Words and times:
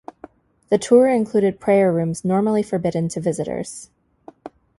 The 0.69 0.79
tour 0.79 1.05
included 1.07 1.59
prayer 1.59 1.91
rooms 1.93 2.25
normally 2.25 2.63
forbidden 2.63 3.07
to 3.09 3.19
visitors. 3.21 3.91